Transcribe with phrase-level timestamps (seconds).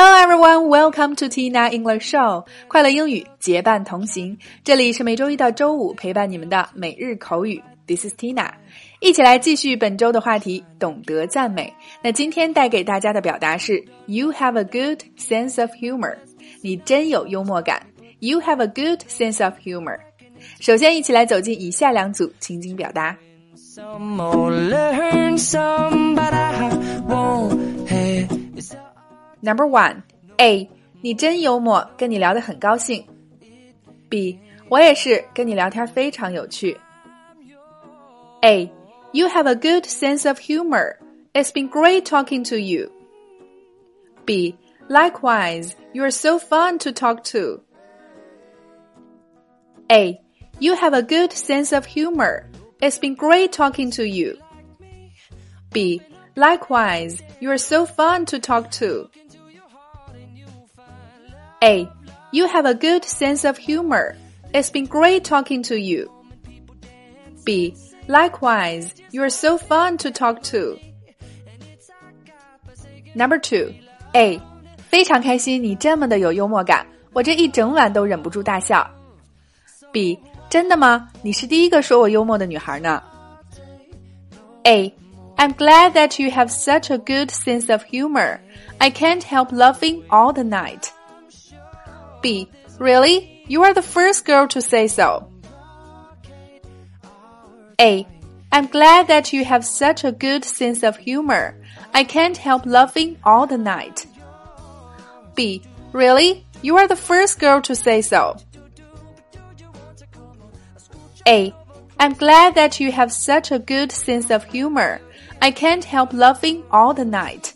[0.00, 2.46] Hello everyone, welcome to Tina English Show。
[2.68, 7.60] 快乐英语结伴同行，这里是每周一到周五陪伴你们的每日口语。
[7.84, 8.48] This is Tina，
[9.00, 11.74] 一起来继续本周的话题，懂得赞美。
[12.00, 16.16] 那今天带给大家的表达是 You have a good sense of humor。
[16.62, 17.84] 你真有幽默感。
[18.20, 19.98] You have a good sense of humor。
[20.60, 23.16] 首先，一起来走进以下两组情景表达。
[29.41, 30.03] Number one,
[30.37, 30.69] A，
[31.01, 33.05] 你真幽默，跟你聊得很高兴。
[34.09, 36.77] B，我也是，跟你聊天非常有趣。
[38.41, 38.71] A,
[39.11, 40.97] you have a good sense of humor.
[41.33, 42.91] It's been great talking to you.
[44.25, 44.55] B,
[44.87, 47.63] likewise, you are so fun to talk to.
[49.89, 50.21] A,
[50.59, 52.45] you have a good sense of humor.
[52.79, 54.37] It's been great talking to you.
[55.71, 56.01] B,
[56.35, 59.09] likewise, you are so fun to talk to.
[61.61, 61.87] A.
[62.31, 64.15] You have a good sense of humor.
[64.53, 66.09] It's been great talking to you.
[67.45, 67.75] B.
[68.07, 70.77] Likewise, you are so fun to talk to.
[73.15, 73.73] Number two,
[74.13, 74.39] A.
[74.89, 78.89] 非常开心你这么的有幽默感，我这一整晚都忍不住大笑。
[79.91, 80.19] B.
[80.49, 81.09] 真的吗？
[81.21, 83.01] 你是第一个说我幽默的女孩呢。
[84.63, 84.93] A.
[85.35, 88.39] I'm glad that you have such a good sense of humor.
[88.77, 90.89] I can't help laughing all the night.
[92.22, 92.48] B.
[92.78, 93.44] Really?
[93.46, 95.30] You are the first girl to say so.
[97.80, 98.06] A.
[98.50, 101.54] I'm glad that you have such a good sense of humor.
[101.92, 104.06] I can't help laughing all the night.
[105.34, 105.62] B.
[105.92, 106.46] Really?
[106.62, 108.36] You are the first girl to say so.
[111.26, 111.54] A.
[112.00, 115.00] I'm glad that you have such a good sense of humor.
[115.42, 117.54] I can't help laughing all the night.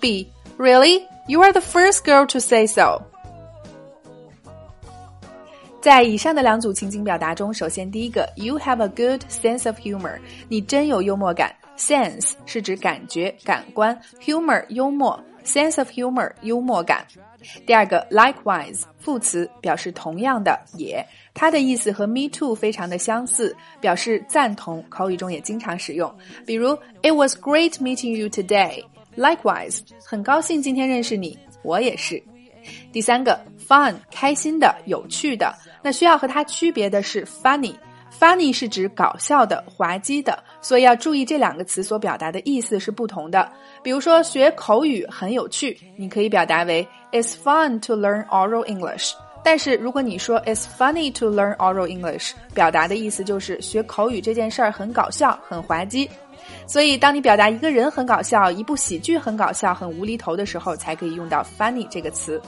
[0.00, 0.32] B.
[0.56, 1.06] Really?
[1.28, 3.04] You are the first girl to say so.
[5.80, 11.54] 在以上的两组情景表达中，首先第一个，You have a good sense of humor，你真有幽默感。
[11.78, 17.06] Sense 是指感觉、感官，humor 幽默，sense of humor 幽默感。
[17.66, 26.12] 第二个，likewise 副词表示同样的，也，它的意思和 me too 非常的相似，表示赞同，口语中也经常使用。
[26.46, 28.82] 比如，It was great meeting you today。
[29.14, 32.22] Likewise，很高兴今天认识你，我也是。
[32.96, 35.54] 第三个，fun 开心的、有趣的。
[35.82, 43.52] 那需要和它区别的是 funny，funny 是指搞笑的、滑稽的，所以要注意这两个词所表达的意思是不同的。
[43.82, 49.12] 比如说学口语很有趣，你可以表达为 It's fun to learn oral English。
[49.44, 56.08] 但是如果你说 It's funny to learn oral English，表达的意思就是学口语这件事儿很搞笑、很滑稽。
[56.66, 62.40] 所以当你表达一个人很搞笑、一部喜剧很搞笑、很无厘头的时候，才可以用到 funny 这个词。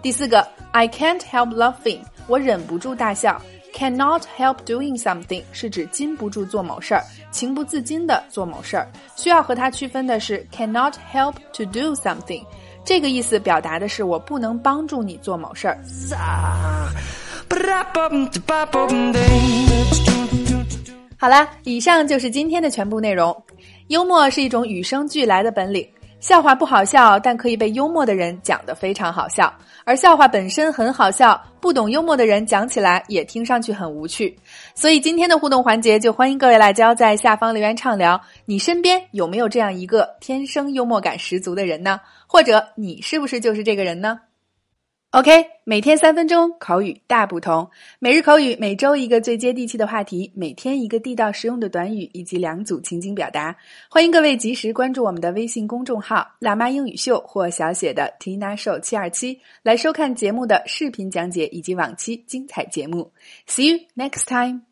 [0.00, 3.40] 第四个，I can't help laughing，我忍不住大笑。
[3.74, 8.86] Cannot help doing something 是指禁不住做某事儿，情不自禁的做某事儿。
[9.16, 12.44] 需要和它区分的是 cannot help to do something，
[12.84, 15.78] 这个意思表达的是我不能帮助你做某事儿。
[21.22, 23.32] 好啦，以上就是今天的全部内容。
[23.86, 25.88] 幽默是一种与生俱来的本领。
[26.18, 29.46] 笑话不好笑，但可以被幽默的人讲得非常好笑；
[29.84, 34.36] 而笑话本身很好笑，不懂幽默的人讲起来也听上去很无趣。
[34.74, 38.20] 所以今天的互动环节，就欢迎各位辣椒在下方留言畅聊。
[38.44, 42.00] 你身边有没有这样一个天生幽默感十足的人呢？
[42.26, 44.18] 或者你是不是就是这个人呢
[45.12, 47.70] ？OK，每天三分钟口语大不同。
[47.98, 53.54] 每日口语，每周一个最接地气的话题，每天一个地道实用的短语以及两组情景表达。
[53.90, 63.12] 欢迎各位及时关注我们的微信公众号“辣妈英语秀”或小写的 Tina Show 七二七，来收看节目的视频讲解以及往期精彩节目。
[63.46, 64.71] See you next time.